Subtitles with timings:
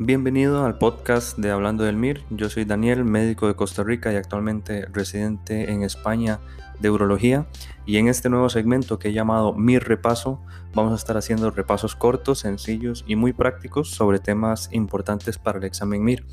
[0.00, 2.22] Bienvenido al podcast de Hablando del MIR.
[2.30, 6.38] Yo soy Daniel, médico de Costa Rica y actualmente residente en España
[6.78, 7.48] de urología.
[7.84, 10.40] Y en este nuevo segmento que he llamado MIR Repaso,
[10.72, 15.64] vamos a estar haciendo repasos cortos, sencillos y muy prácticos sobre temas importantes para el
[15.64, 16.24] examen MIR.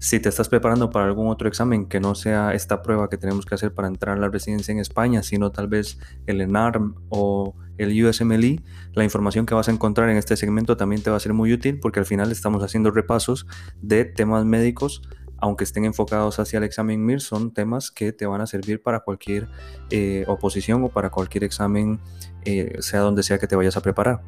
[0.00, 3.44] Si te estás preparando para algún otro examen que no sea esta prueba que tenemos
[3.44, 7.56] que hacer para entrar a la residencia en España, sino tal vez el ENARM o
[7.78, 8.62] el USMLE,
[8.92, 11.52] la información que vas a encontrar en este segmento también te va a ser muy
[11.52, 13.46] útil porque al final estamos haciendo repasos
[13.80, 15.02] de temas médicos,
[15.36, 19.00] aunque estén enfocados hacia el examen MIR, son temas que te van a servir para
[19.00, 19.48] cualquier
[19.90, 21.98] eh, oposición o para cualquier examen,
[22.44, 24.22] eh, sea donde sea que te vayas a preparar.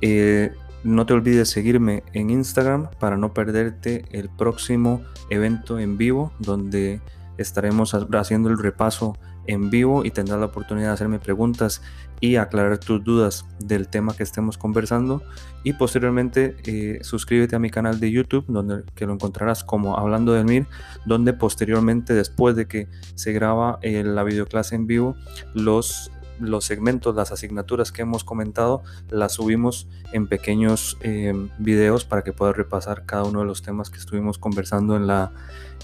[0.00, 0.52] Eh,
[0.84, 7.00] no te olvides seguirme en Instagram para no perderte el próximo evento en vivo donde
[7.38, 11.82] estaremos haciendo el repaso en vivo y tendrás la oportunidad de hacerme preguntas
[12.20, 15.22] y aclarar tus dudas del tema que estemos conversando.
[15.64, 20.32] Y posteriormente eh, suscríbete a mi canal de YouTube donde que lo encontrarás como hablando
[20.32, 20.66] del MIR
[21.04, 25.16] donde posteriormente después de que se graba eh, la videoclase en vivo
[25.54, 26.12] los
[26.42, 32.32] los segmentos, las asignaturas que hemos comentado, las subimos en pequeños eh, videos para que
[32.32, 35.32] puedas repasar cada uno de los temas que estuvimos conversando en la,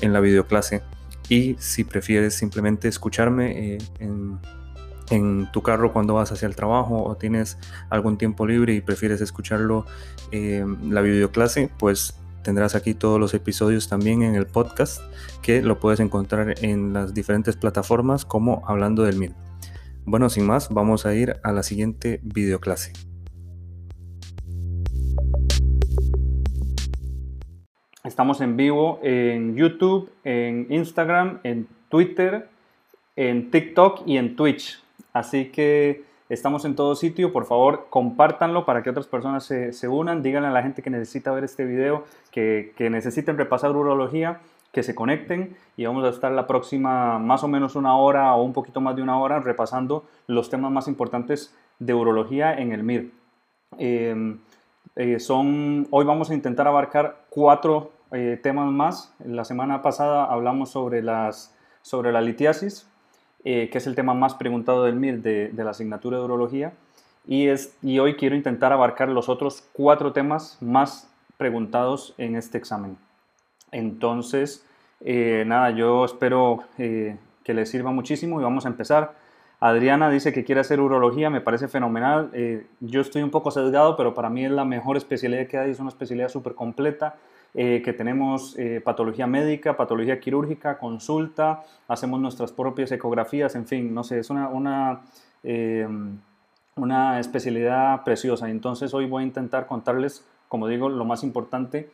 [0.00, 0.82] en la videoclase.
[1.28, 4.38] Y si prefieres simplemente escucharme eh, en,
[5.52, 7.56] tu carro cuando vas hacia el trabajo o tienes
[7.88, 9.86] algún tiempo libre y prefieres escucharlo
[10.32, 15.00] eh, la videoclase, pues tendrás aquí todos los episodios también en el podcast
[15.40, 19.47] que lo puedes encontrar en las diferentes plataformas como Hablando del MIR.
[20.10, 22.94] Bueno, sin más, vamos a ir a la siguiente videoclase.
[28.04, 32.48] Estamos en vivo en YouTube, en Instagram, en Twitter,
[33.16, 34.82] en TikTok y en Twitch.
[35.12, 37.30] Así que estamos en todo sitio.
[37.30, 40.22] Por favor, compártanlo para que otras personas se, unan.
[40.22, 44.40] Díganle a la gente que necesita ver este video, que, que necesiten repasar urología
[44.72, 48.42] que se conecten y vamos a estar la próxima más o menos una hora o
[48.42, 52.82] un poquito más de una hora repasando los temas más importantes de urología en el
[52.82, 53.10] MIR.
[53.78, 54.38] Em,
[54.96, 59.14] eh, son, hoy vamos a intentar abarcar cuatro eh, temas más.
[59.24, 62.88] La semana pasada hablamos sobre, las, sobre la litiasis,
[63.44, 66.72] eh, que es el tema más preguntado del MIR de, de la asignatura de urología.
[67.26, 72.58] Y, es, y hoy quiero intentar abarcar los otros cuatro temas más preguntados en este
[72.58, 72.96] examen.
[73.72, 74.64] Entonces,
[75.00, 79.14] eh, nada, yo espero eh, que les sirva muchísimo y vamos a empezar.
[79.60, 82.30] Adriana dice que quiere hacer urología, me parece fenomenal.
[82.32, 85.70] Eh, yo estoy un poco sesgado, pero para mí es la mejor especialidad que hay,
[85.70, 87.16] es una especialidad súper completa,
[87.54, 94.18] que tenemos patología médica, patología quirúrgica, consulta, hacemos nuestras propias ecografías, en fin, no sé,
[94.18, 95.00] es una, una,
[96.76, 98.50] una especialidad preciosa.
[98.50, 101.88] Entonces hoy voy a intentar contarles, como digo, lo más importante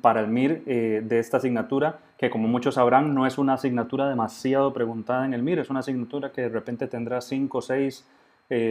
[0.00, 4.08] para el MIR eh, de esta asignatura, que como muchos sabrán no es una asignatura
[4.08, 8.06] demasiado preguntada en el MIR, es una asignatura que de repente tendrá 5 o 6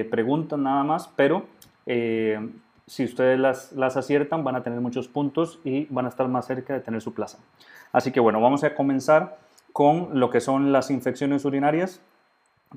[0.10, 1.46] preguntas nada más, pero
[1.88, 2.40] eh,
[2.86, 6.46] si ustedes las, las aciertan van a tener muchos puntos y van a estar más
[6.46, 7.40] cerca de tener su plaza.
[7.92, 9.38] Así que bueno, vamos a comenzar
[9.74, 12.02] con lo que son las infecciones urinarias,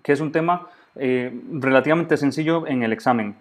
[0.02, 3.36] que es un tema eh, relativamente sencillo en el examen.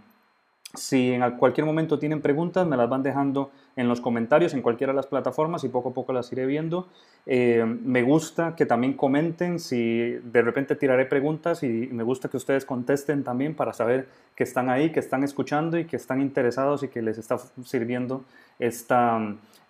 [0.75, 4.93] Si en cualquier momento tienen preguntas, me las van dejando en los comentarios en cualquiera
[4.93, 6.87] de las plataformas y poco a poco las iré viendo.
[7.25, 12.37] Eh, me gusta que también comenten si de repente tiraré preguntas y me gusta que
[12.37, 16.83] ustedes contesten también para saber que están ahí, que están escuchando y que están interesados
[16.83, 18.23] y que les está sirviendo
[18.59, 19.19] esta,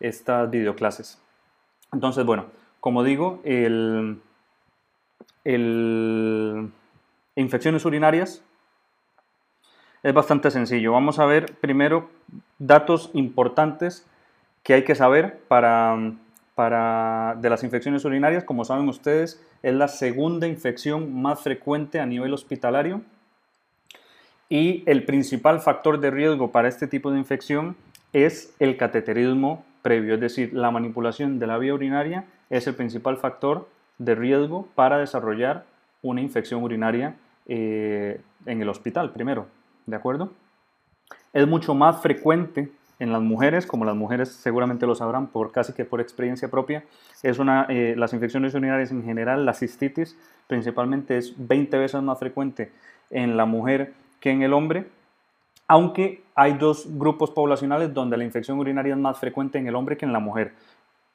[0.01, 1.17] estas videoclases.
[1.93, 2.47] Entonces, bueno,
[2.81, 4.19] como digo, el,
[5.45, 6.71] el
[7.35, 8.43] infecciones urinarias
[10.03, 10.93] es bastante sencillo.
[10.93, 12.09] Vamos a ver primero
[12.57, 14.05] datos importantes
[14.63, 16.13] que hay que saber para,
[16.55, 18.43] para, de las infecciones urinarias.
[18.43, 23.01] Como saben ustedes, es la segunda infección más frecuente a nivel hospitalario
[24.49, 27.75] y el principal factor de riesgo para este tipo de infección
[28.13, 33.17] es el cateterismo previo, es decir, la manipulación de la vía urinaria es el principal
[33.17, 33.69] factor
[33.99, 35.65] de riesgo para desarrollar
[36.01, 37.15] una infección urinaria
[37.47, 39.47] eh, en el hospital primero.
[39.89, 40.31] ¿De acuerdo?
[41.33, 45.73] Es mucho más frecuente en las mujeres, como las mujeres seguramente lo sabrán por casi
[45.73, 46.83] que por experiencia propia,
[47.23, 52.19] es una, eh, las infecciones urinarias en general, la cistitis principalmente es 20 veces más
[52.19, 52.71] frecuente
[53.09, 54.87] en la mujer que en el hombre,
[55.67, 59.95] aunque hay dos grupos poblacionales donde la infección urinaria es más frecuente en el hombre
[59.95, 60.53] que en la mujer.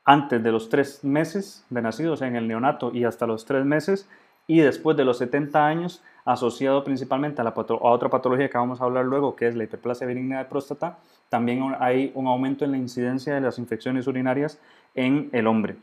[0.05, 3.45] Antes de los tres meses de nacido, o sea, en el neonato y hasta los
[3.45, 4.09] tres meses,
[4.47, 9.05] y después de los 70 años, asociado principalmente a, otra patología que vamos a hablar
[9.05, 10.99] luego, que es la hiperplasia benigna de próstata,
[11.29, 14.61] también hay un aumento en la incidencia de las infecciones urinarias
[14.95, 15.77] en el hombre.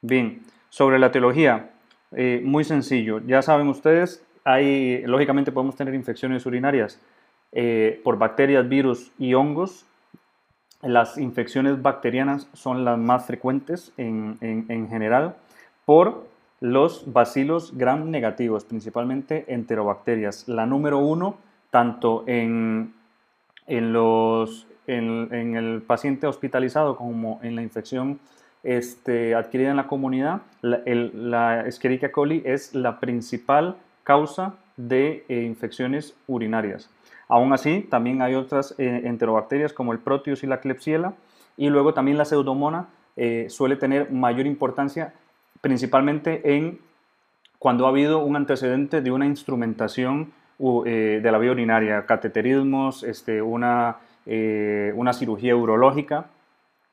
[0.00, 1.70] Bien, sobre la teología,
[2.12, 3.20] eh, muy sencillo.
[3.26, 7.00] Ya saben ustedes, hay, lógicamente podemos tener infecciones urinarias
[7.52, 9.86] eh, por bacterias, virus y hongos.
[10.82, 15.36] Las infecciones bacterianas son las más frecuentes en, en general
[15.84, 16.26] por
[16.62, 20.46] los bacilos gram negativos, principalmente enterobacterias.
[20.46, 21.36] La número uno,
[21.70, 22.94] tanto en,
[23.66, 28.20] en, los, en, el paciente hospitalizado como en la infección
[28.62, 36.14] este, adquirida en la comunidad, la, Escherichia coli es la principal causa de eh, infecciones
[36.28, 36.88] urinarias.
[37.28, 41.14] Aún así, también hay otras eh, enterobacterias como el Proteus y la Klebsiella,
[41.56, 45.14] y luego también la pseudomona eh, suele tener mayor importancia
[45.60, 46.80] principalmente en
[47.58, 50.32] cuando ha habido un antecedente de una instrumentación
[50.84, 56.26] eh, de la vía urinaria, cateterismos, este, una, una cirugía urológica,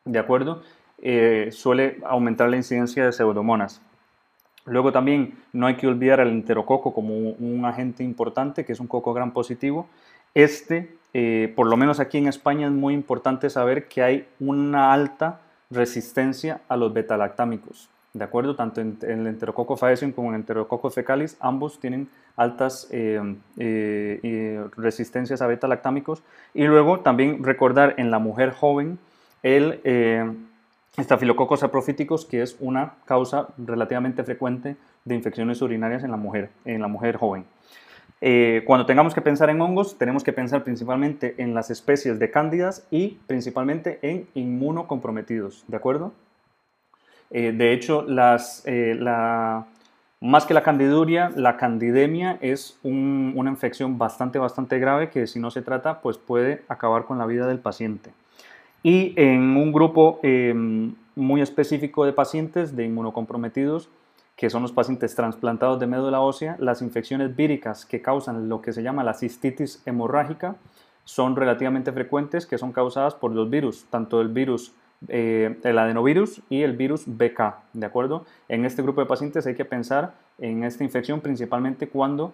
[0.06, 0.62] ¿de acuerdo?
[1.52, 3.81] Suele aumentar la incidencia de pseudomonas.
[4.66, 8.88] Luego también no hay que olvidar al enterococo como un agente importante, que es un
[8.88, 9.88] coco gran positivo.
[10.34, 10.98] Este,
[11.56, 16.62] por lo menos aquí en España, es muy importante saber que hay una alta resistencia
[16.68, 17.90] a los betalactámicos.
[18.14, 18.56] ¿de acuerdo?
[18.56, 24.64] Tanto en, el enterococo faecium como en el enterococo fecalis, ambos tienen altas eh, eh,
[24.78, 26.24] resistencias a beta-lactámicos.
[26.54, 28.98] Y luego también recordar en la mujer joven
[29.44, 30.31] el eh,
[30.98, 36.81] estafilococos aprofíticos, que es una causa relativamente frecuente de infecciones urinarias en la mujer, en
[36.81, 37.46] la mujer joven.
[38.66, 42.86] Cuando tengamos que pensar en hongos, tenemos que pensar principalmente en las especies de cándidas
[42.92, 46.12] y principalmente en inmunocomprometidos, ¿de acuerdo?
[47.31, 48.06] Eh, de hecho,
[48.66, 49.00] eh,
[50.21, 55.51] más que la candiduria, la candidemia es una infección bastante, bastante grave que si no
[55.51, 58.12] se trata, pues puede acabar con la vida del paciente.
[58.81, 63.89] Y en un grupo em, muy específico de pacientes, de inmunocomprometidos,
[64.39, 68.71] que son los pacientes trasplantados de médula ósea, las infecciones víricas que causan lo que
[68.71, 70.56] se llama la cistitis hemorrágica
[71.03, 74.71] son relativamente frecuentes, que son causadas por los virus, tanto el virus
[75.09, 78.25] eh, el adenovirus y el virus BK, ¿de acuerdo?
[78.47, 82.33] En este grupo de pacientes hay que pensar en esta infección principalmente cuando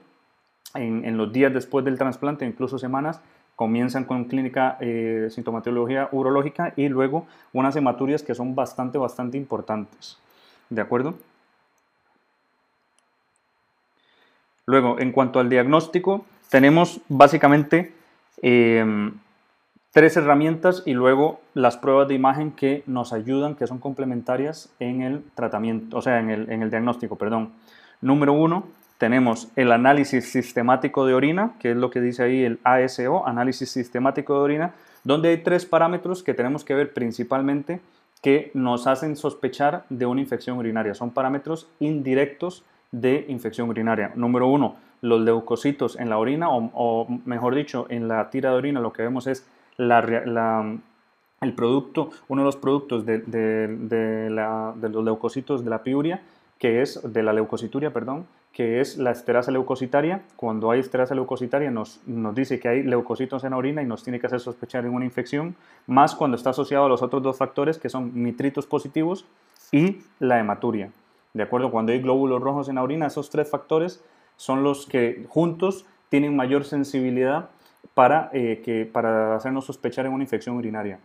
[0.75, 3.19] en, los días después del trasplante, incluso semanas,
[3.55, 10.19] comienzan con clínica eh, sintomatología urológica y luego unas hematurias que son bastante, bastante importantes,
[10.69, 11.15] ¿de acuerdo?
[14.65, 17.93] Luego, en cuanto al diagnóstico, tenemos básicamente
[18.41, 19.11] eh,
[19.91, 25.01] tres herramientas y luego las pruebas de imagen que nos ayudan, que son complementarias en
[25.01, 27.51] el tratamiento, o sea, en el, en el diagnóstico, perdón.
[28.01, 28.67] Número uno,
[28.97, 33.69] tenemos el análisis sistemático de orina, que es lo que dice ahí el ASO, análisis
[33.69, 34.73] sistemático de orina,
[35.03, 37.79] donde hay tres parámetros que tenemos que ver principalmente
[38.21, 40.93] que nos hacen sospechar de una infección urinaria.
[40.95, 44.11] Son parámetros indirectos de infección urinaria.
[44.15, 48.79] Número uno, los leucocitos en la orina, o, mejor dicho, en la tira de orina
[48.79, 49.45] lo que vemos es
[49.77, 56.21] el producto, uno de los productos de, los leucocitos de la piuria,
[56.57, 60.21] que es de la leucocituria, perdón, que es la esterasa leucocitaria.
[60.37, 64.03] Cuando hay esterasa leucocitaria nos, nos dice que hay leucocitos en la orina y nos
[64.03, 65.55] tiene que hacer sospechar de una infección,
[65.87, 69.25] más cuando está asociado a los otros dos factores que son nitritos positivos
[69.73, 70.89] y la hematuria.
[71.35, 71.69] ¿De acuerdo?
[71.69, 74.01] Cuando hay glóbulos rojos en la orina, esos tres factores
[74.37, 77.49] son los que juntos tienen mayor sensibilidad
[77.93, 81.01] para, eh, que, para hacernos sospechar en una infección urinaria.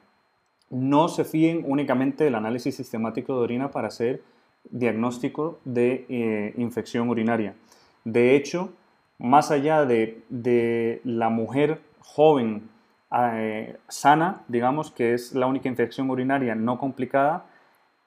[0.70, 4.22] No se fíen únicamente del análisis sistemático de orina para hacer
[4.70, 7.56] diagnóstico de eh, infección urinaria.
[8.04, 8.72] De hecho,
[9.18, 12.70] más allá de, la mujer joven
[13.12, 17.46] eh, sana, digamos que es la única infección urinaria no complicada,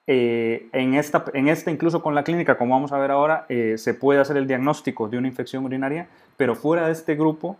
[0.05, 4.19] en, esta, en esta, incluso con la clínica, como vamos a ver ahora, se puede
[4.19, 6.07] hacer el diagnóstico de una infección urinaria,
[6.37, 7.57] pero fuera de este grupo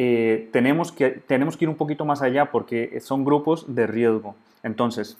[0.00, 4.36] eh, tenemos, que, tenemos que ir un poquito más allá porque son grupos de riesgo.
[4.62, 5.18] Entonces,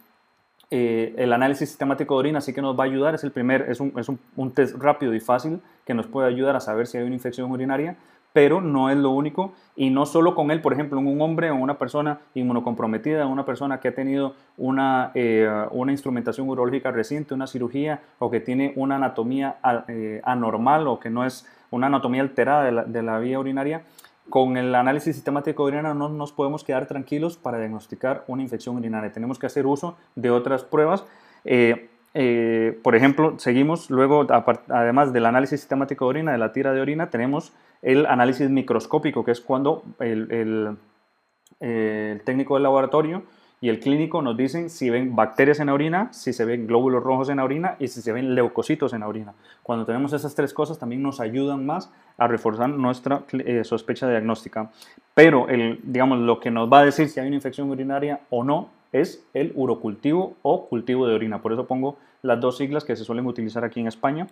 [0.71, 3.63] eh, el análisis sistemático de orina sí que nos va a ayudar, es el primer,
[3.69, 6.97] es, un, es un, test rápido y fácil que nos puede ayudar a saber si
[6.97, 7.97] hay una infección urinaria,
[8.33, 11.57] pero no es lo único y no solo con él, por ejemplo, un hombre o
[11.57, 17.47] una persona inmunocomprometida, una persona que ha tenido una, eh, una instrumentación urológica reciente, una
[17.47, 19.57] cirugía o que tiene una anatomía
[20.25, 23.83] anormal o que no es una anatomía alterada de la, de la vía urinaria,
[24.29, 29.13] con el análisis sistemático orina no nos podemos quedar tranquilos para diagnosticar una infección urinaria.
[29.13, 31.05] Tenemos que hacer uso de otras pruebas.
[31.45, 34.27] Eh, eh, por ejemplo, seguimos luego,
[34.69, 39.25] además del análisis sistemático de orina, de la tira de orina, tenemos el análisis microscópico,
[39.25, 40.77] que es cuando el,
[41.61, 43.23] el técnico del laboratorio
[43.61, 47.03] y el clínico nos dicen si ven bacterias en la orina, si se ven glóbulos
[47.03, 49.35] rojos en la orina y si se ven leucocitos en la orina.
[49.63, 54.71] Cuando tenemos esas tres cosas también nos ayudan más a reforzar nuestra eh, sospecha diagnóstica.
[55.15, 58.45] Pero el, digamos, lo que nos va a decir si hay una infección urinaria o
[58.45, 61.43] no es el urocultivo o cultivo de orina.
[61.43, 64.29] Por eso pongo las dos siglas que se suelen utilizar aquí en España.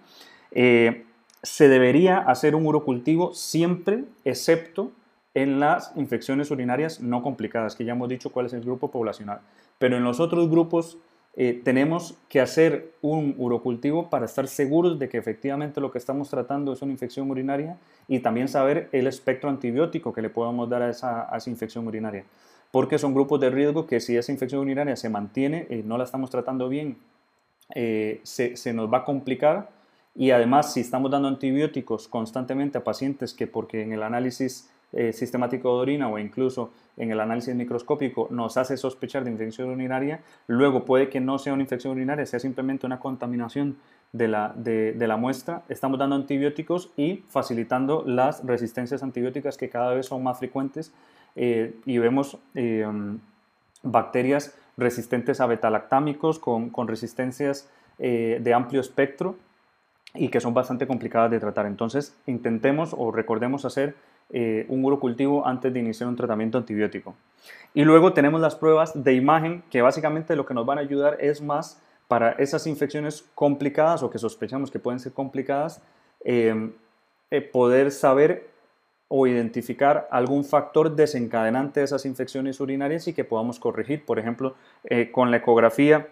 [0.52, 1.04] Eh,
[1.42, 4.92] se debería hacer un urocultivo siempre, excepto
[5.34, 9.40] en las infecciones urinarias no complicadas, que ya hemos dicho cuál es el grupo poblacional.
[9.78, 10.96] Pero en los otros grupos
[11.36, 16.30] eh, tenemos que hacer un urocultivo para estar seguros de que efectivamente lo que estamos
[16.30, 17.76] tratando es una infección urinaria
[18.08, 22.24] y también saber el espectro antibiótico que le podemos dar a esa, infección urinaria.
[22.70, 26.04] Porque son grupos de riesgo que si esa infección urinaria se mantiene y no la
[26.04, 26.96] estamos tratando bien,
[27.74, 29.68] eh, se nos va a complicar
[30.16, 35.12] y además si estamos dando antibióticos constantemente a pacientes que porque en el análisis eh,
[35.12, 40.20] sistemático de orina o incluso en el análisis microscópico nos hace sospechar de infección urinaria,
[40.46, 43.76] luego puede que no sea una infección urinaria, sea simplemente una contaminación
[44.12, 49.92] de la, de, la muestra, estamos dando antibióticos y facilitando las resistencias antibióticas que cada
[49.92, 50.94] vez son más frecuentes
[51.34, 52.86] eh, y vemos eh,
[53.82, 57.68] bacterias resistentes a betalactámicos con, con resistencias
[57.98, 59.36] de amplio espectro
[60.18, 61.66] y que son bastante complicadas de tratar.
[61.66, 63.94] Entonces, intentemos o recordemos hacer
[64.30, 67.14] eh, un urocultivo antes de iniciar un tratamiento antibiótico.
[67.74, 71.18] Y luego tenemos las pruebas de imagen que básicamente lo que nos van a ayudar
[71.20, 75.82] es más para esas infecciones complicadas o que sospechamos que pueden ser complicadas,
[76.24, 76.72] em,
[77.30, 78.48] eh, poder saber
[79.08, 84.04] o identificar algún factor desencadenante de esas infecciones urinarias y que podamos corregir.
[84.04, 86.08] Por ejemplo, eh, con la ecografía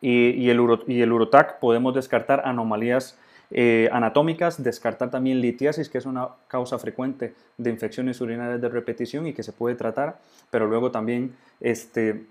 [0.00, 3.18] y, el, y el urotac podemos descartar anomalías
[3.50, 9.26] eh, anatómicas, descartar también litiasis, que es una causa frecuente de infecciones urinarias de repetición
[9.26, 10.18] y que se puede tratar,
[10.50, 12.26] pero luego también este,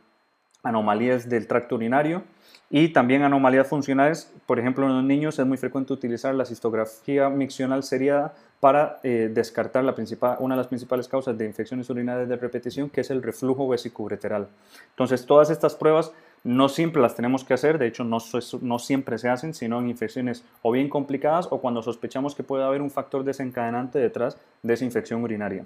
[0.62, 2.24] anomalías del tracto urinario
[2.70, 4.32] y también anomalías funcionales.
[4.46, 9.30] Por ejemplo, en los niños es muy frecuente utilizar la cistografía miccional seriada para eh,
[9.32, 9.96] descartar la
[10.40, 14.48] una de las principales causas de infecciones urinarias de repetición, que es el reflujo vesicoureteral.
[14.90, 16.12] Entonces, todas estas pruebas
[16.44, 18.18] no siempre las tenemos que hacer, de hecho no,
[18.62, 22.64] no, siempre se hacen, sino en infecciones o bien complicadas o cuando sospechamos que puede
[22.64, 25.66] haber un factor desencadenante detrás de esa infección urinaria.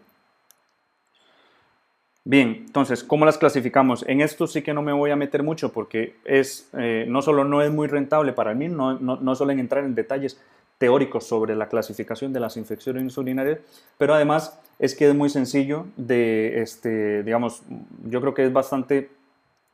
[2.23, 4.05] Bien, entonces, ¿cómo las clasificamos?
[4.07, 7.43] En esto sí que no me voy a meter mucho porque es, eh, no solo
[7.43, 10.39] no es muy rentable para mí, no, no, no suelen entrar en detalles
[10.81, 13.59] teóricos sobre la clasificación de las infecciones urinarias,
[13.99, 17.61] pero además es que es muy sencillo de, este, digamos,
[18.05, 19.11] yo creo que es bastante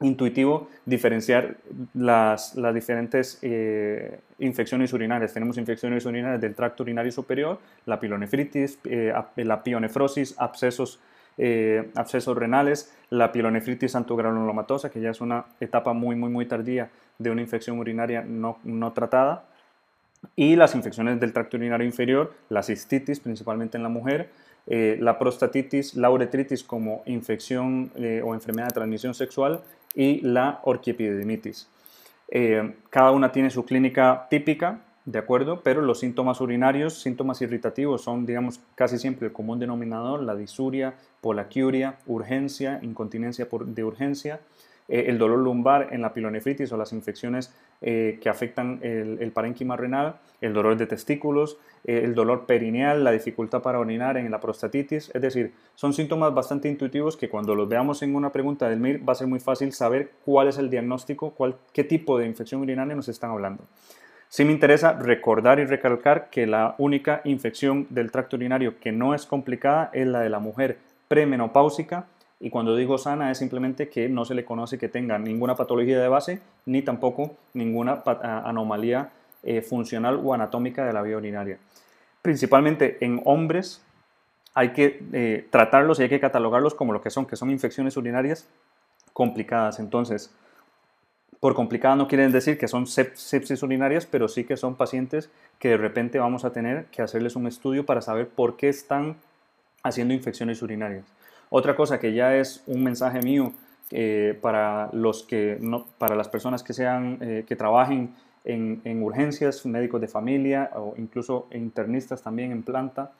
[0.01, 1.57] intuitivo diferenciar
[1.95, 5.33] las, las diferentes eh, infecciones urinarias.
[5.33, 10.99] Tenemos infecciones urinarias del tracto urinario superior, la pilonefritis, eh, la pionefrosis, abscesos,
[11.37, 16.89] eh, abscesos renales, la pilonefritis antogranulomatosa, que ya es una etapa muy, muy, muy tardía
[17.17, 19.45] de una infección urinaria no, no tratada,
[20.35, 24.29] y las infecciones del tracto urinario inferior, la cistitis, principalmente en la mujer,
[24.65, 27.89] la prostatitis, la uretritis como infección
[28.23, 29.61] o enfermedad de transmisión sexual
[29.97, 31.67] y la orquiepididimitis.
[32.29, 35.63] Eh, cada una tiene su clínica típica, ¿de acuerdo?
[35.63, 40.93] Pero los síntomas urinarios, síntomas irritativos son, digamos, casi siempre el común denominador, la disuria,
[41.19, 44.39] polaquiuria, urgencia, incontinencia de urgencia,
[44.87, 49.31] eh, el dolor lumbar en la pilonefritis o las infecciones eh, que afectan el, el,
[49.31, 54.31] parénquima renal, el dolor de testículos, eh, el dolor perineal, la dificultad para orinar en
[54.31, 55.11] la prostatitis.
[55.13, 59.07] Es decir, son síntomas bastante intuitivos que cuando los veamos en una pregunta del MIR
[59.07, 62.61] va a ser muy fácil saber cuál es el diagnóstico, cuál, qué tipo de infección
[62.61, 63.63] urinaria nos están hablando.
[64.29, 69.13] Sí me interesa recordar y recalcar que la única infección del tracto urinario que no
[69.13, 72.07] es complicada es la de la mujer premenopáusica
[72.39, 75.99] y cuando digo sana es simplemente que no se le conoce que tenga ninguna patología
[75.99, 79.09] de base ni tampoco ninguna anomalía
[79.43, 81.57] eh, funcional o anatómica de la vía urinaria.
[82.21, 83.83] Principalmente en hombres
[84.53, 87.97] hay que eh, tratarlos y hay que catalogarlos como lo que son, que son infecciones
[87.97, 88.47] urinarias
[89.13, 89.79] complicadas.
[89.79, 90.33] Entonces,
[91.39, 95.29] por complicadas no quieren decir que son sepsis urinarias, pero sí que son pacientes
[95.59, 99.17] que de repente vamos a tener que hacerles un estudio para saber por qué están
[99.83, 101.05] haciendo infecciones urinarias.
[101.49, 103.53] Otra cosa que ya es un mensaje mío
[103.91, 108.13] eh, para, los que no, para las personas que, sean, eh, que trabajen
[108.43, 113.11] en, en, urgencias, médicos de familia o incluso internistas también en planta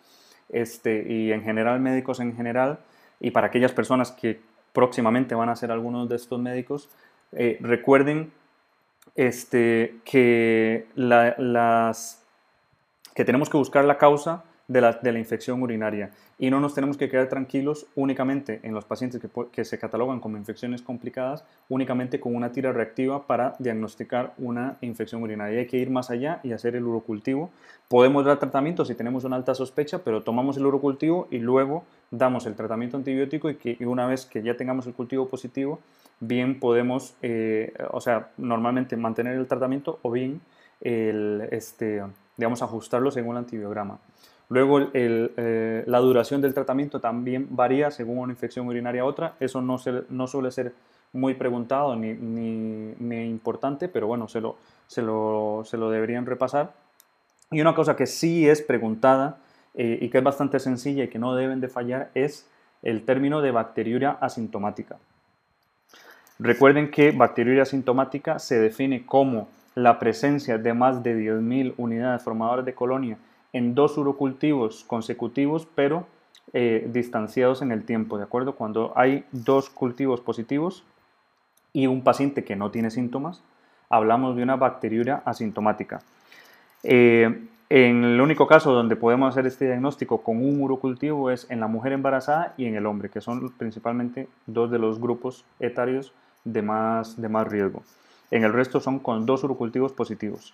[0.50, 2.80] este, y en general médicos en general
[3.20, 4.40] y para aquellas personas que
[4.74, 6.90] próximamente van a ser algunos de estos médicos,
[7.32, 8.32] eh, recuerden
[9.16, 12.24] este, que, las,
[13.16, 16.74] que tenemos que buscar la causa de la, de la, infección urinaria y no nos
[16.74, 21.46] tenemos que quedar tranquilos únicamente en los pacientes que, que, se catalogan como infecciones complicadas,
[21.70, 25.60] únicamente con una tira reactiva para diagnosticar una infección urinaria.
[25.60, 27.50] Hay que ir más allá y hacer el urocultivo.
[27.88, 32.46] Podemos dar tratamiento si tenemos una alta sospecha, pero tomamos el urocultivo y luego damos
[32.46, 35.80] el tratamiento antibiótico y, que, una vez que ya tengamos el cultivo positivo,
[36.20, 40.42] bien podemos, eh, o sea, normalmente mantener el tratamiento o bien
[40.82, 42.04] el, este,
[42.36, 44.00] digamos, ajustarlo según el antibiograma.
[44.50, 49.36] Luego, eh, la duración del tratamiento también varía según una infección urinaria a otra.
[49.40, 49.78] Eso no,
[50.28, 50.74] suele ser
[51.12, 56.74] muy preguntado ni, importante, pero bueno, se lo, deberían repasar.
[57.52, 59.38] Y una cosa que sí es preguntada
[59.74, 62.48] eh, y que es bastante sencilla y que no deben de fallar es
[62.84, 64.98] el término de bacteriuria asintomática.
[66.40, 72.66] Recuerden que bacteriuria asintomática se define como la presencia de más de 10.000 unidades formadoras
[72.66, 73.18] de colonia
[73.58, 76.08] en dos urocultivos consecutivos, pero
[76.54, 78.56] eh, distanciados en el tiempo, ¿de acuerdo?
[78.56, 80.84] Cuando hay dos cultivos positivos
[81.74, 83.42] y un paciente que no tiene síntomas,
[83.90, 86.02] hablamos de una bacteriuria asintomática.
[86.84, 91.60] Eh, en el único caso donde podemos hacer este diagnóstico con un urocultivo es en
[91.60, 96.14] la mujer embarazada y en el hombre, que son principalmente dos de los grupos etarios
[96.46, 97.84] de más, de más riesgo.
[98.32, 100.54] En el resto son con dos urocultivos positivos.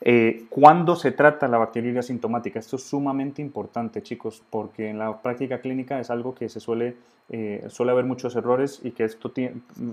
[0.00, 2.58] Eh, ¿Cuándo se trata la bacteriuria asintomática?
[2.58, 6.96] Esto es sumamente importante, chicos, porque en la práctica clínica es algo que se suele,
[7.30, 9.32] eh, suele haber muchos errores y que esto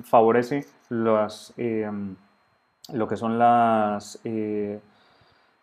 [0.03, 1.89] favorece las, eh,
[2.91, 4.19] lo que son las,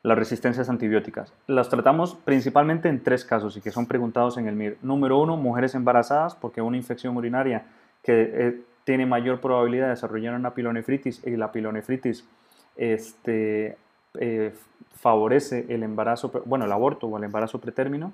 [0.02, 1.32] las resistencias antibióticas.
[1.46, 4.78] Las tratamos principalmente en tres casos y que son preguntados en el MIR.
[4.80, 7.66] Número uno, mujeres embarazadas, porque una infección urinaria
[8.02, 12.26] que tiene mayor probabilidad de desarrollar una pilonefritis y la pilonefritis
[12.74, 13.76] este,
[14.14, 14.54] eh,
[14.94, 18.12] favorece el embarazo, bueno, el aborto o el embarazo pretérmino.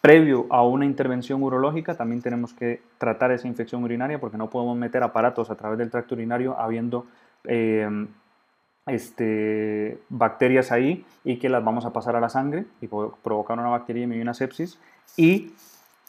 [0.00, 4.76] Previo a una intervención urológica también tenemos que tratar esa infección urinaria porque no podemos
[4.76, 7.06] meter aparatos a través del tracto urinario habiendo
[7.44, 8.08] em,
[8.86, 13.68] este, bacterias ahí y que las vamos a pasar a la sangre y provocar una
[13.68, 14.78] bacteria y una sepsis.
[15.16, 15.52] Y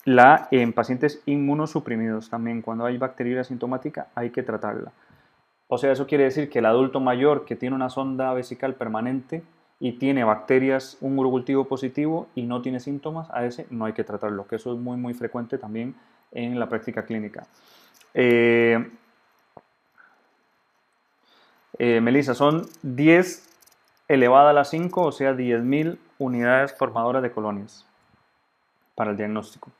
[0.06, 4.92] la, en pacientes inmunosuprimidos también, cuando hay bacteria asintomática, hay que tratarla.
[5.74, 9.42] O sea, eso quiere decir que el adulto mayor que tiene una sonda vesical permanente
[9.80, 14.04] y tiene bacterias, un urocultivo positivo y no tiene síntomas, a ese no hay que
[14.04, 15.96] tratarlo, que eso es muy muy frecuente también
[16.32, 17.48] en la práctica clínica.
[18.14, 18.88] Eh,
[21.80, 23.50] eh, Melissa, son 10
[24.08, 27.84] elevada a la 5, o sea, 10.000 unidades formadoras de colonias
[28.94, 29.72] para el diagnóstico.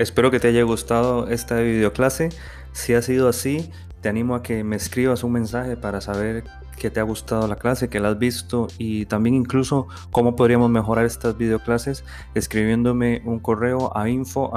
[0.00, 2.30] Espero que te haya gustado esta videoclase.
[2.72, 6.42] Si ha sido así, te animo a que me escribas un mensaje para saber
[6.78, 10.70] que te ha gustado la clase, que la has visto y también incluso cómo podríamos
[10.70, 12.02] mejorar estas videoclases
[12.34, 14.50] escribiéndome un correo a info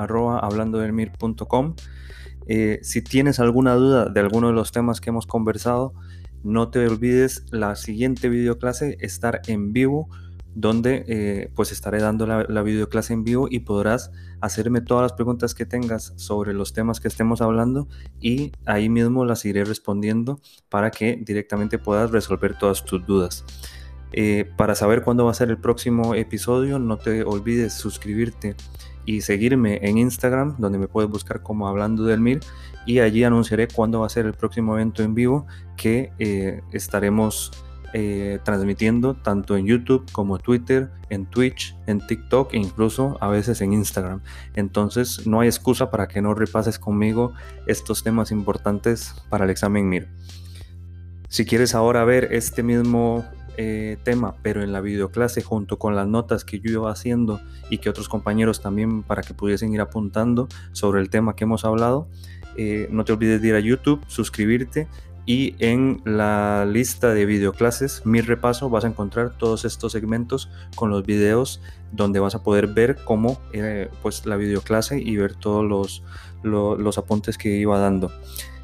[2.47, 5.93] eh, si tienes alguna duda de alguno de los temas que hemos conversado,
[6.43, 10.07] no te olvides la siguiente videoclase estar en vivo
[10.55, 14.11] donde eh, pues estaré dando la, la videoclase en vivo y podrás
[14.41, 17.87] hacerme todas las preguntas que tengas sobre los temas que estemos hablando
[18.19, 23.45] y ahí mismo las iré respondiendo para que directamente puedas resolver todas tus dudas.
[24.15, 28.55] Eh, para saber cuándo va a ser el próximo episodio, no te olvides suscribirte
[29.05, 32.39] y seguirme en Instagram, donde me puedes buscar como Hablando del Mir,
[32.85, 37.51] y allí anunciaré cuándo va a ser el próximo evento en vivo que eh, estaremos
[37.93, 43.61] eh, transmitiendo tanto en YouTube como Twitter, en Twitch, en TikTok e incluso a veces
[43.61, 44.21] en Instagram.
[44.55, 47.33] Entonces no hay excusa para que no repases conmigo
[47.67, 50.07] estos temas importantes para el examen MIR.
[51.29, 53.25] Si quieres ahora ver este mismo
[53.57, 57.77] eh, tema, pero en la videoclase junto con las notas que yo iba haciendo y
[57.77, 62.07] que otros compañeros también para que pudiesen ir apuntando sobre el tema que hemos hablado,
[62.57, 64.87] eh, no te olvides de ir a YouTube, suscribirte
[65.25, 70.89] y en la lista de videoclases, mi repaso, vas a encontrar todos estos segmentos con
[70.89, 71.61] los videos
[71.93, 76.03] donde vas a poder ver cómo eh, pues la videoclase y ver todos los,
[76.43, 78.11] los, apuntes que iba dando.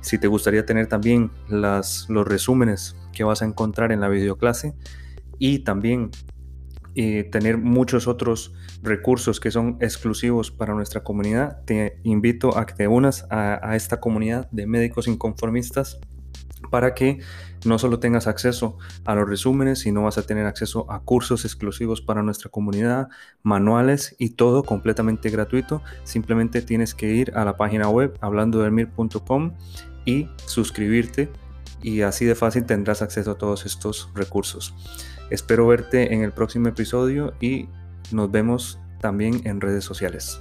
[0.01, 4.73] Si te gustaría tener también las, los resúmenes que vas a encontrar en la videoclase
[5.37, 6.11] y también
[6.95, 12.73] eh, tener muchos otros recursos que son exclusivos para nuestra comunidad, te invito a que
[12.73, 15.99] te unas a, a esta comunidad de médicos inconformistas
[16.69, 17.19] para que
[17.65, 22.01] no solo tengas acceso a los resúmenes, sino vas a tener acceso a cursos exclusivos
[22.01, 23.09] para nuestra comunidad,
[23.43, 25.81] manuales y todo completamente gratuito.
[26.03, 29.53] Simplemente tienes que ir a la página web hablandodelmir.com
[30.05, 31.29] y suscribirte
[31.81, 34.73] y así de fácil tendrás acceso a todos estos recursos.
[35.29, 37.67] Espero verte en el próximo episodio y
[38.11, 40.39] nos vemos también en redes sociales.